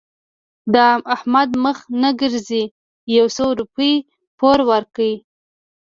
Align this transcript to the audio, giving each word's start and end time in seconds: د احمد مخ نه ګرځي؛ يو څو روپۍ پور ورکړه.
د 0.73 0.75
احمد 1.15 1.49
مخ 1.63 1.77
نه 2.01 2.09
ګرځي؛ 2.21 2.63
يو 3.17 3.25
څو 3.35 3.45
روپۍ 3.59 3.93
پور 4.37 4.59
ورکړه. 4.71 5.11